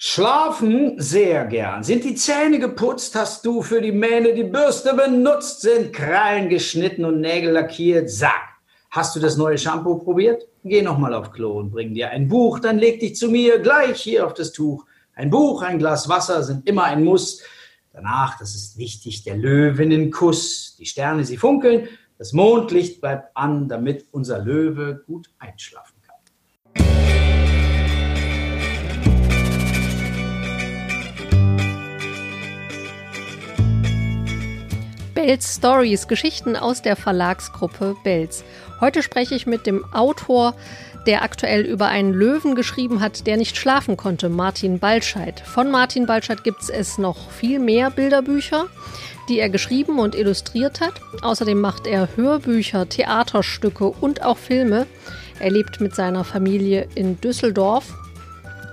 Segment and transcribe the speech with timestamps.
[0.00, 1.82] Schlafen sehr gern.
[1.82, 3.16] Sind die Zähne geputzt?
[3.16, 5.62] Hast du für die Mähne die Bürste benutzt?
[5.62, 8.08] Sind Krallen geschnitten und Nägel lackiert?
[8.08, 10.46] Sag, hast du das neue Shampoo probiert?
[10.62, 14.00] Geh nochmal auf Klo und bring dir ein Buch, dann leg dich zu mir gleich
[14.00, 14.86] hier auf das Tuch.
[15.16, 17.42] Ein Buch, ein Glas Wasser sind immer ein Muss.
[17.92, 20.76] Danach, das ist wichtig, der Löwinnenkuss.
[20.78, 21.88] Die Sterne, sie funkeln,
[22.18, 25.97] das Mondlicht bleibt an, damit unser Löwe gut einschlafen
[35.28, 38.44] Bells Stories, Geschichten aus der Verlagsgruppe Bells.
[38.80, 40.54] Heute spreche ich mit dem Autor,
[41.06, 45.38] der aktuell über einen Löwen geschrieben hat, der nicht schlafen konnte, Martin Balscheid.
[45.40, 48.68] Von Martin Balscheid gibt es noch viel mehr Bilderbücher,
[49.28, 50.94] die er geschrieben und illustriert hat.
[51.20, 54.86] Außerdem macht er Hörbücher, Theaterstücke und auch Filme.
[55.40, 57.92] Er lebt mit seiner Familie in Düsseldorf.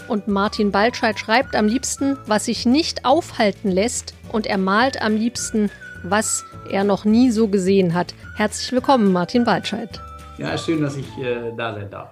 [0.08, 5.18] Und Martin Balscheid schreibt am liebsten, was sich nicht aufhalten lässt, und er malt am
[5.18, 5.70] liebsten
[6.10, 8.14] was er noch nie so gesehen hat.
[8.36, 10.00] Herzlich willkommen, Martin Waldscheid.
[10.38, 12.10] Ja, schön, dass ich äh, da sein darf.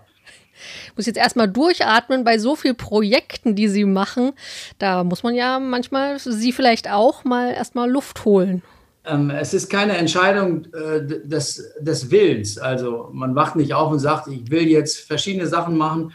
[0.87, 4.31] Ich muss jetzt erstmal durchatmen bei so vielen Projekten, die Sie machen.
[4.79, 8.61] Da muss man ja manchmal, Sie vielleicht auch, mal erstmal Luft holen.
[9.05, 12.57] Ähm, es ist keine Entscheidung äh, des, des Willens.
[12.57, 16.13] Also man wacht nicht auf und sagt, ich will jetzt verschiedene Sachen machen.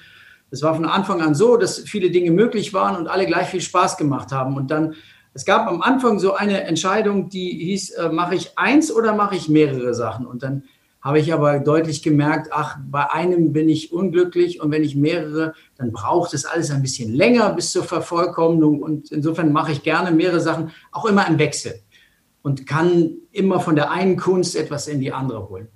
[0.50, 3.60] Es war von Anfang an so, dass viele Dinge möglich waren und alle gleich viel
[3.60, 4.56] Spaß gemacht haben.
[4.56, 4.94] Und dann
[5.38, 9.36] es gab am Anfang so eine Entscheidung, die hieß, äh, mache ich eins oder mache
[9.36, 10.26] ich mehrere Sachen?
[10.26, 10.64] Und dann
[11.00, 15.54] habe ich aber deutlich gemerkt, ach, bei einem bin ich unglücklich und wenn ich mehrere,
[15.76, 18.82] dann braucht es alles ein bisschen länger bis zur Vervollkommnung.
[18.82, 21.74] Und insofern mache ich gerne mehrere Sachen, auch immer im Wechsel
[22.42, 25.68] und kann immer von der einen Kunst etwas in die andere holen.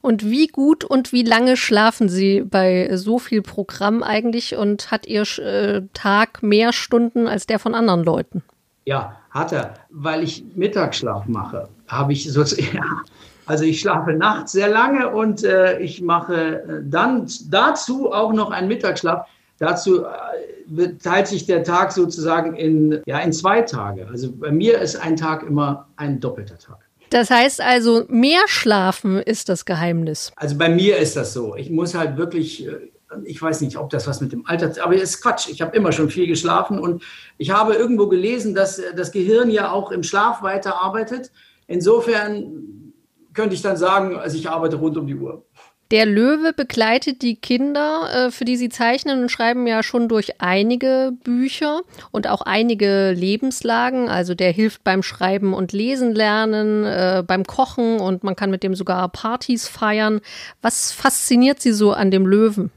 [0.00, 5.08] Und wie gut und wie lange schlafen Sie bei so viel Programm eigentlich und hat
[5.08, 8.44] Ihr äh, Tag mehr Stunden als der von anderen Leuten?
[8.88, 9.74] Ja, hat er.
[9.90, 12.68] Weil ich Mittagsschlaf mache, habe ich sozusagen.
[12.74, 13.02] Ja,
[13.44, 18.50] also ich schlafe nachts sehr lange und äh, ich mache äh, dann dazu auch noch
[18.50, 19.26] einen Mittagsschlaf.
[19.58, 24.06] Dazu äh, teilt sich der Tag sozusagen in, ja, in zwei Tage.
[24.10, 26.78] Also bei mir ist ein Tag immer ein doppelter Tag.
[27.10, 30.32] Das heißt also, mehr schlafen ist das Geheimnis.
[30.36, 31.56] Also bei mir ist das so.
[31.56, 32.90] Ich muss halt wirklich äh,
[33.24, 35.48] ich weiß nicht, ob das was mit dem Alter, aber es ist Quatsch.
[35.48, 37.02] Ich habe immer schon viel geschlafen und
[37.36, 41.30] ich habe irgendwo gelesen, dass das Gehirn ja auch im Schlaf weiterarbeitet.
[41.66, 42.92] Insofern
[43.34, 45.44] könnte ich dann sagen, also ich arbeite rund um die Uhr.
[45.90, 50.38] Der Löwe begleitet die Kinder, äh, für die sie zeichnen und schreiben ja schon durch
[50.38, 51.80] einige Bücher
[52.10, 54.10] und auch einige Lebenslagen.
[54.10, 58.62] Also der hilft beim Schreiben und Lesen lernen, äh, beim Kochen und man kann mit
[58.62, 60.20] dem sogar Partys feiern.
[60.60, 62.70] Was fasziniert Sie so an dem Löwen?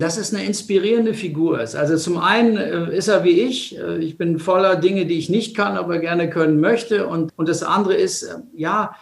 [0.00, 1.76] Dass es eine inspirierende Figur ist.
[1.76, 3.78] Also zum einen äh, ist er wie ich.
[3.78, 7.06] Äh, ich bin voller Dinge, die ich nicht kann, aber gerne können möchte.
[7.06, 8.96] Und, und das andere ist, äh, ja,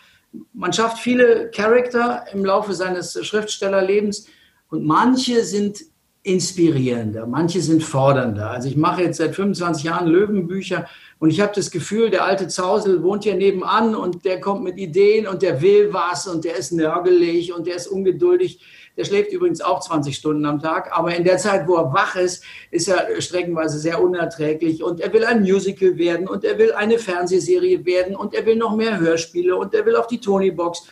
[0.52, 4.26] man schafft viele Charakter im Laufe seines Schriftstellerlebens
[4.70, 5.78] und manche sind
[6.28, 8.50] inspirierender, manche sind fordernder.
[8.50, 10.86] Also ich mache jetzt seit 25 Jahren Löwenbücher
[11.18, 14.76] und ich habe das Gefühl, der alte Zausel wohnt hier nebenan und der kommt mit
[14.76, 18.60] Ideen und der will was und der ist nörgelig und der ist ungeduldig.
[18.98, 22.16] Der schläft übrigens auch 20 Stunden am Tag, aber in der Zeit, wo er wach
[22.16, 26.72] ist, ist er streckenweise sehr unerträglich und er will ein Musical werden und er will
[26.72, 30.88] eine Fernsehserie werden und er will noch mehr Hörspiele und er will auf die Tony-Box.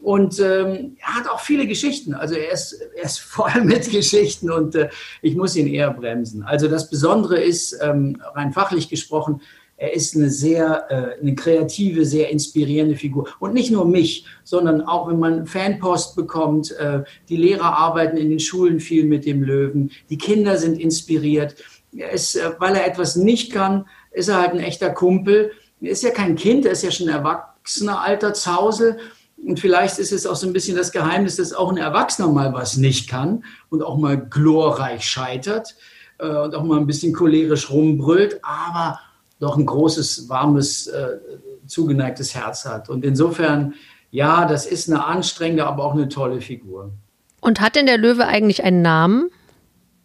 [0.00, 2.14] Und ähm, er hat auch viele Geschichten.
[2.14, 4.88] Also er ist, er ist voll mit Geschichten und äh,
[5.22, 6.42] ich muss ihn eher bremsen.
[6.42, 9.40] Also das Besondere ist, ähm, rein fachlich gesprochen,
[9.80, 13.28] er ist eine sehr, äh, eine kreative, sehr inspirierende Figur.
[13.38, 18.28] Und nicht nur mich, sondern auch wenn man Fanpost bekommt, äh, die Lehrer arbeiten in
[18.28, 21.54] den Schulen viel mit dem Löwen, die Kinder sind inspiriert.
[21.96, 25.52] Er ist, äh, weil er etwas nicht kann, ist er halt ein echter Kumpel.
[25.80, 28.98] Er ist ja kein Kind, er ist ja schon erwachsener alter Zausel.
[29.44, 32.52] Und vielleicht ist es auch so ein bisschen das Geheimnis, dass auch ein Erwachsener mal
[32.52, 35.76] was nicht kann und auch mal glorreich scheitert
[36.18, 38.40] äh, und auch mal ein bisschen cholerisch rumbrüllt.
[38.42, 38.98] Aber
[39.38, 41.18] doch ein großes, warmes, äh,
[41.66, 42.88] zugeneigtes Herz hat.
[42.88, 43.74] Und insofern,
[44.10, 46.92] ja, das ist eine anstrengende, aber auch eine tolle Figur.
[47.40, 49.30] Und hat denn der Löwe eigentlich einen Namen?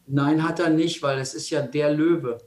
[0.06, 2.38] Nein, hat er nicht, weil es ist ja der Löwe.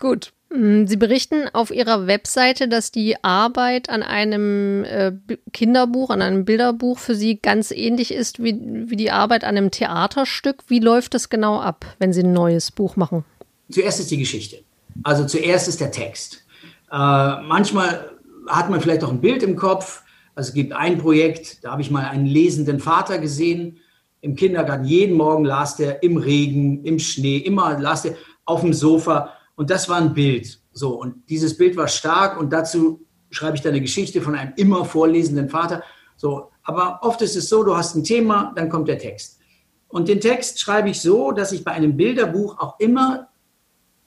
[0.00, 0.32] Gut.
[0.50, 5.12] Mm, Sie berichten auf Ihrer Webseite, dass die Arbeit an einem äh,
[5.52, 9.70] Kinderbuch, an einem Bilderbuch für Sie ganz ähnlich ist wie, wie die Arbeit an einem
[9.70, 10.64] Theaterstück.
[10.68, 13.24] Wie läuft das genau ab, wenn Sie ein neues Buch machen?
[13.70, 14.58] Zuerst ist die Geschichte.
[15.02, 16.44] Also zuerst ist der Text.
[16.90, 18.10] Äh, manchmal
[18.46, 20.02] hat man vielleicht auch ein Bild im Kopf.
[20.34, 23.78] Also es gibt ein Projekt, da habe ich mal einen lesenden Vater gesehen
[24.20, 24.84] im Kindergarten.
[24.84, 28.14] Jeden Morgen las der im Regen, im Schnee, immer las der.
[28.44, 30.60] auf dem Sofa und das war ein Bild.
[30.70, 34.52] So, und dieses Bild war stark und dazu schreibe ich dann eine Geschichte von einem
[34.54, 35.82] immer vorlesenden Vater.
[36.16, 39.40] So, aber oft ist es so, du hast ein Thema, dann kommt der Text.
[39.88, 43.30] Und den Text schreibe ich so, dass ich bei einem Bilderbuch auch immer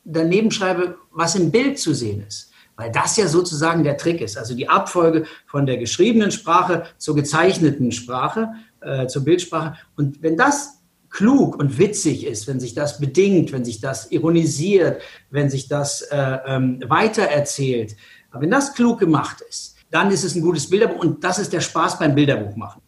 [0.06, 2.50] daneben schreibe, was im Bild zu sehen ist.
[2.78, 4.38] Weil das ja sozusagen der Trick ist.
[4.38, 9.76] Also die Abfolge von der geschriebenen Sprache zur gezeichneten Sprache, äh, zur Bildsprache.
[9.98, 10.81] Und wenn das
[11.12, 16.02] klug und witzig ist, wenn sich das bedingt, wenn sich das ironisiert, wenn sich das
[16.04, 17.96] äh, ähm, weitererzählt,
[18.32, 21.54] aber wenn das klug gemacht ist, dann ist es ein gutes Bilderbuch und das ist
[21.54, 22.82] der Spaß beim Bilderbuch machen.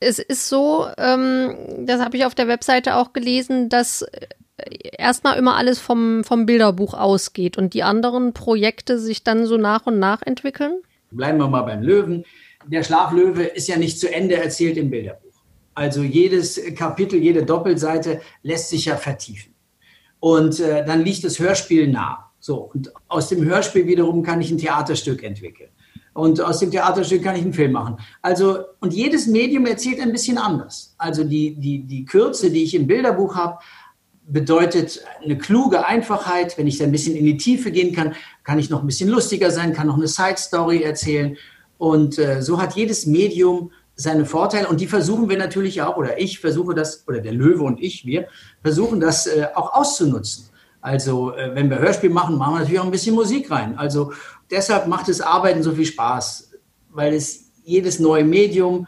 [0.00, 4.26] Es ist so, ähm, das habe ich auf der Webseite auch gelesen, dass äh,
[4.96, 9.86] erstmal immer alles vom, vom Bilderbuch ausgeht und die anderen Projekte sich dann so nach
[9.86, 10.82] und nach entwickeln?
[11.10, 12.24] Bleiben wir mal beim Löwen.
[12.66, 15.23] Der Schlaflöwe ist ja nicht zu Ende erzählt im Bilderbuch.
[15.74, 19.54] Also jedes Kapitel, jede Doppelseite lässt sich ja vertiefen.
[20.20, 22.30] Und äh, dann liegt das Hörspiel nah.
[22.38, 25.70] So, und aus dem Hörspiel wiederum kann ich ein Theaterstück entwickeln.
[26.14, 27.96] Und aus dem Theaterstück kann ich einen Film machen.
[28.22, 30.94] Also, und jedes Medium erzählt ein bisschen anders.
[30.96, 33.58] Also die, die, die Kürze, die ich im Bilderbuch habe,
[34.26, 36.56] bedeutet eine kluge Einfachheit.
[36.56, 39.10] Wenn ich da ein bisschen in die Tiefe gehen kann, kann ich noch ein bisschen
[39.10, 41.36] lustiger sein, kann noch eine Side Story erzählen.
[41.78, 46.18] Und äh, so hat jedes Medium seine Vorteile und die versuchen wir natürlich auch, oder
[46.18, 48.26] ich versuche das, oder der Löwe und ich, wir
[48.62, 50.50] versuchen das äh, auch auszunutzen.
[50.80, 53.78] Also äh, wenn wir Hörspiel machen, machen wir natürlich auch ein bisschen Musik rein.
[53.78, 54.12] Also
[54.50, 56.52] deshalb macht das Arbeiten so viel Spaß,
[56.90, 58.86] weil es jedes neue Medium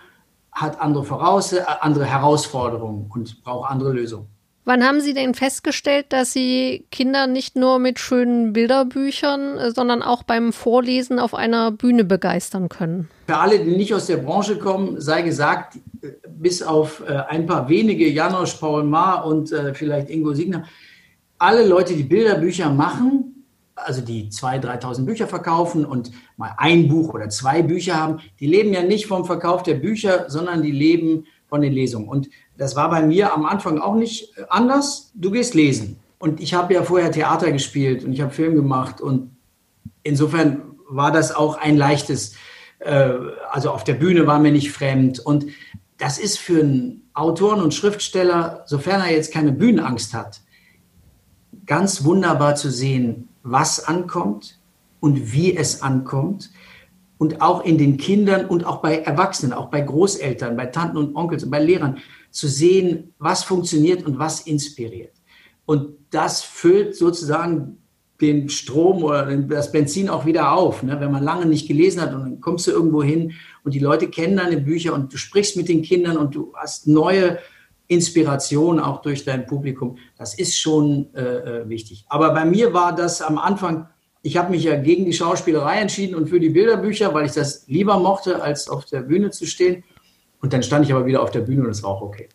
[0.52, 4.28] hat andere, Voraus äh, andere Herausforderungen und braucht andere Lösungen.
[4.68, 10.02] Wann haben Sie denn festgestellt, dass Sie Kinder nicht nur mit schönen Bilderbüchern, äh, sondern
[10.02, 13.08] auch beim Vorlesen auf einer Bühne begeistern können?
[13.28, 17.46] Für alle, die nicht aus der Branche kommen, sei gesagt, äh, bis auf äh, ein
[17.46, 20.64] paar wenige, Janosch, Paul Maar und vielleicht Ingo Signer,
[21.38, 23.44] alle Leute, die Bilderbücher machen,
[23.76, 28.46] also die 2.000, 3.000 Bücher verkaufen und mal ein Buch oder zwei Bücher haben, die
[28.48, 32.08] leben ja nicht vom Verkauf der Bücher, sondern die leben von den Lesungen.
[32.08, 35.12] Und das war bei mir am Anfang auch nicht anders.
[35.14, 35.98] Du gehst lesen.
[36.18, 39.00] Und ich habe ja vorher Theater gespielt und ich habe Film gemacht.
[39.00, 39.36] Und
[40.02, 42.34] insofern war das auch ein leichtes,
[42.78, 43.12] äh,
[43.50, 45.20] also auf der Bühne war mir nicht fremd.
[45.20, 45.46] Und
[45.98, 50.40] das ist für einen Autoren und Schriftsteller, sofern er jetzt keine Bühnenangst hat,
[51.66, 54.58] ganz wunderbar zu sehen, was ankommt
[55.00, 56.50] und wie es ankommt
[57.18, 61.16] und auch in den Kindern und auch bei Erwachsenen, auch bei Großeltern, bei Tanten und
[61.16, 61.98] Onkels und bei Lehrern
[62.30, 65.14] zu sehen, was funktioniert und was inspiriert.
[65.64, 67.78] Und das füllt sozusagen
[68.20, 70.82] den Strom oder das Benzin auch wieder auf.
[70.82, 70.98] Ne?
[71.00, 73.32] Wenn man lange nicht gelesen hat und dann kommst du irgendwo hin
[73.62, 76.86] und die Leute kennen deine Bücher und du sprichst mit den Kindern und du hast
[76.86, 77.38] neue
[77.88, 79.98] Inspiration auch durch dein Publikum.
[80.16, 82.04] Das ist schon äh, äh wichtig.
[82.08, 83.88] Aber bei mir war das am Anfang
[84.26, 87.64] ich habe mich ja gegen die Schauspielerei entschieden und für die Bilderbücher, weil ich das
[87.68, 89.84] lieber mochte, als auf der Bühne zu stehen.
[90.40, 92.28] Und dann stand ich aber wieder auf der Bühne und es war auch okay.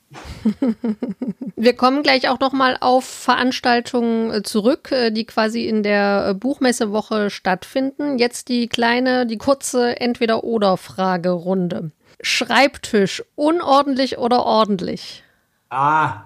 [1.57, 6.27] Wir kommen gleich auch noch mal auf Veranstaltungen äh, zurück, äh, die quasi in der
[6.29, 8.17] äh, Buchmessewoche stattfinden.
[8.17, 11.91] Jetzt die kleine, die kurze Entweder-Oder-Fragerunde.
[12.21, 15.23] Schreibtisch, unordentlich oder ordentlich?
[15.69, 16.23] Ah,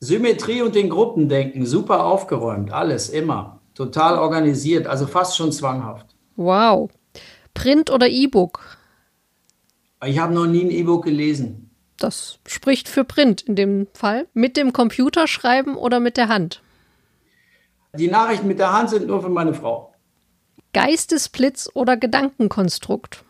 [0.00, 6.06] Symmetrie und den Gruppendenken, super aufgeräumt, alles, immer total organisiert, also fast schon zwanghaft.
[6.36, 6.90] Wow.
[7.54, 8.76] Print oder E-Book?
[10.04, 11.70] Ich habe noch nie ein E-Book gelesen.
[11.98, 14.26] Das spricht für Print in dem Fall.
[14.34, 16.62] Mit dem Computer schreiben oder mit der Hand?
[17.94, 19.94] Die Nachrichten mit der Hand sind nur für meine Frau.
[20.74, 23.24] Geistesblitz oder Gedankenkonstrukt?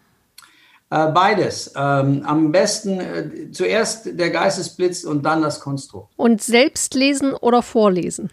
[0.91, 1.73] Äh, beides.
[1.77, 6.13] Ähm, am besten äh, zuerst der Geistesblitz und dann das Konstrukt.
[6.17, 8.31] Und selbst lesen oder vorlesen?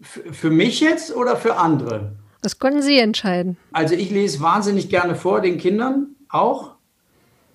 [0.00, 2.12] Für mich jetzt oder für andere?
[2.42, 3.56] Das können Sie entscheiden.
[3.72, 6.74] Also ich lese wahnsinnig gerne vor, den Kindern auch.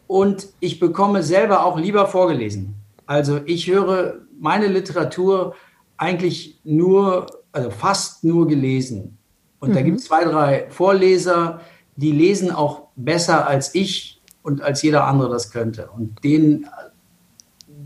[0.08, 2.76] Und ich bekomme selber auch lieber vorgelesen.
[3.06, 5.56] Also ich höre meine Literatur
[5.98, 9.18] eigentlich nur, also fast nur gelesen.
[9.60, 9.74] Und mhm.
[9.74, 11.62] da gibt es zwei, drei Vorleser,
[11.96, 15.90] die lesen auch besser als ich und als jeder andere das könnte.
[15.96, 16.68] Und denen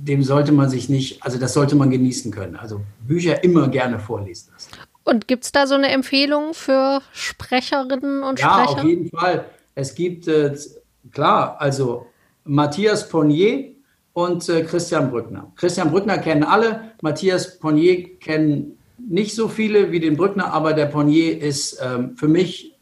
[0.07, 2.55] dem sollte man sich nicht, also das sollte man genießen können.
[2.55, 4.71] Also Bücher immer gerne vorlesen lassen.
[5.03, 8.71] Und gibt es da so eine Empfehlung für Sprecherinnen und ja, Sprecher?
[8.71, 9.45] Ja, auf jeden Fall.
[9.75, 10.55] Es gibt, äh,
[11.11, 12.07] klar, also
[12.43, 13.73] Matthias Ponnier
[14.13, 15.51] und äh, Christian Brückner.
[15.55, 20.87] Christian Brückner kennen alle, Matthias Ponnier kennen nicht so viele wie den Brückner, aber der
[20.87, 22.73] Ponnier ist ähm, für mich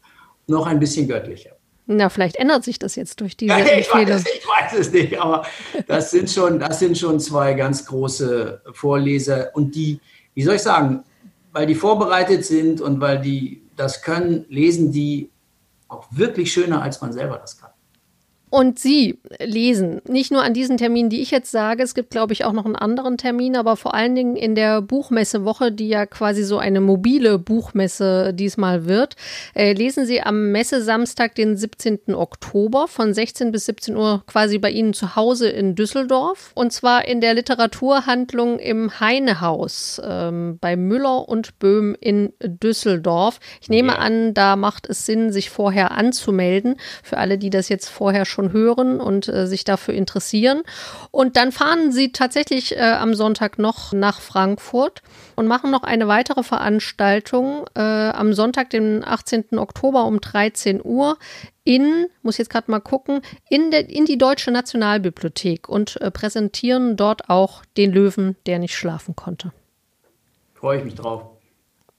[0.46, 1.55] noch ein bisschen göttlicher.
[1.86, 5.18] Na, vielleicht ändert sich das jetzt durch diese ja, ich, weiß, ich weiß es nicht,
[5.20, 5.46] aber
[5.86, 10.00] das sind, schon, das sind schon zwei ganz große Vorleser und die,
[10.34, 11.04] wie soll ich sagen,
[11.52, 15.30] weil die vorbereitet sind und weil die das können, lesen die
[15.88, 17.70] auch wirklich schöner, als man selber das kann.
[18.48, 22.32] Und Sie lesen nicht nur an diesen Terminen, die ich jetzt sage, es gibt, glaube
[22.32, 26.06] ich, auch noch einen anderen Termin, aber vor allen Dingen in der Buchmessewoche, die ja
[26.06, 29.16] quasi so eine mobile Buchmesse diesmal wird,
[29.54, 32.14] äh, lesen Sie am Messesamstag, den 17.
[32.14, 37.04] Oktober von 16 bis 17 Uhr quasi bei Ihnen zu Hause in Düsseldorf und zwar
[37.04, 43.40] in der Literaturhandlung im Heinehaus ähm, bei Müller und Böhm in Düsseldorf.
[43.60, 47.88] Ich nehme an, da macht es Sinn, sich vorher anzumelden, für alle, die das jetzt
[47.88, 50.62] vorher schon schon hören und äh, sich dafür interessieren.
[51.10, 55.02] Und dann fahren sie tatsächlich äh, am Sonntag noch nach Frankfurt
[55.34, 59.58] und machen noch eine weitere Veranstaltung äh, am Sonntag, den 18.
[59.58, 61.16] Oktober um 13 Uhr
[61.64, 66.96] in, muss jetzt gerade mal gucken, in, der, in die Deutsche Nationalbibliothek und äh, präsentieren
[66.96, 69.52] dort auch den Löwen, der nicht schlafen konnte.
[70.54, 71.35] Freue ich mich drauf.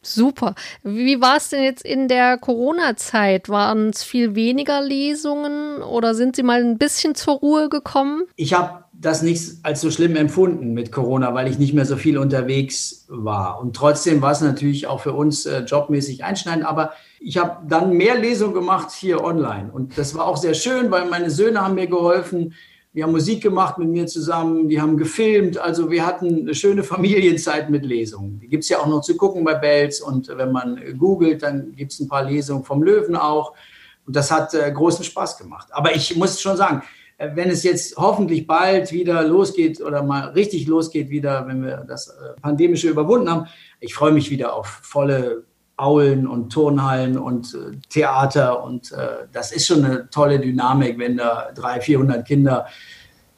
[0.01, 0.55] Super.
[0.83, 3.49] Wie war es denn jetzt in der Corona-Zeit?
[3.49, 8.23] Waren es viel weniger Lesungen oder sind Sie mal ein bisschen zur Ruhe gekommen?
[8.35, 11.97] Ich habe das nicht als so schlimm empfunden mit Corona, weil ich nicht mehr so
[11.97, 13.59] viel unterwegs war.
[13.59, 16.65] Und trotzdem war es natürlich auch für uns äh, jobmäßig einschneidend.
[16.65, 19.71] Aber ich habe dann mehr Lesungen gemacht hier online.
[19.71, 22.53] Und das war auch sehr schön, weil meine Söhne haben mir geholfen
[22.97, 25.59] die haben Musik gemacht mit mir zusammen, die haben gefilmt.
[25.59, 28.39] Also wir hatten eine schöne Familienzeit mit Lesungen.
[28.39, 30.01] Die gibt es ja auch noch zu gucken bei Bells.
[30.01, 33.53] Und wenn man googelt, dann gibt es ein paar Lesungen vom Löwen auch.
[34.07, 35.67] Und das hat äh, großen Spaß gemacht.
[35.69, 36.81] Aber ich muss schon sagen,
[37.19, 41.85] äh, wenn es jetzt hoffentlich bald wieder losgeht oder mal richtig losgeht wieder, wenn wir
[41.87, 43.45] das äh, Pandemische überwunden haben,
[43.79, 45.43] ich freue mich wieder auf volle
[45.77, 48.63] Aulen und Turnhallen und äh, Theater.
[48.63, 52.67] Und äh, das ist schon eine tolle Dynamik, wenn da 300, 400 Kinder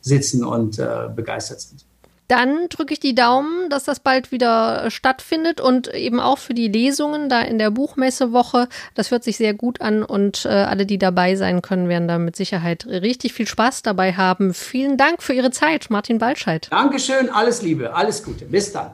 [0.01, 1.85] sitzen und äh, begeistert sind.
[2.29, 6.67] Dann drücke ich die Daumen, dass das bald wieder stattfindet und eben auch für die
[6.67, 8.69] Lesungen da in der Buchmessewoche.
[8.93, 12.19] Das hört sich sehr gut an und äh, alle, die dabei sein können, werden da
[12.19, 14.53] mit Sicherheit richtig viel Spaß dabei haben.
[14.53, 16.67] Vielen Dank für Ihre Zeit, Martin Waldscheid.
[16.69, 18.45] Dankeschön, alles Liebe, alles Gute.
[18.45, 18.91] Bis dann.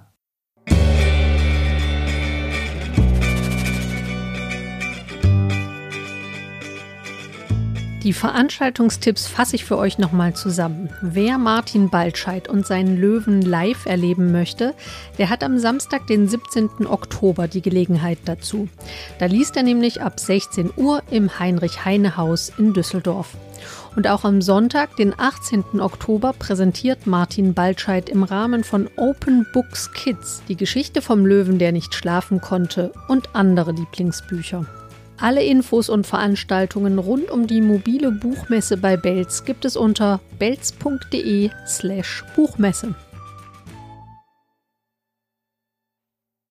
[8.05, 10.91] Die Veranstaltungstipps fasse ich für euch nochmal zusammen.
[11.01, 14.75] Wer Martin Baltscheid und seinen Löwen live erleben möchte,
[15.17, 16.85] der hat am Samstag, den 17.
[16.85, 18.69] Oktober, die Gelegenheit dazu.
[19.17, 23.35] Da liest er nämlich ab 16 Uhr im Heinrich-Heine-Haus in Düsseldorf.
[23.95, 25.79] Und auch am Sonntag, den 18.
[25.79, 31.71] Oktober, präsentiert Martin Baltscheid im Rahmen von Open Books Kids die Geschichte vom Löwen, der
[31.71, 34.67] nicht schlafen konnte und andere Lieblingsbücher.
[35.17, 41.49] Alle Infos und Veranstaltungen rund um die mobile Buchmesse bei Belz gibt es unter belz.de
[41.65, 42.95] slash Buchmesse.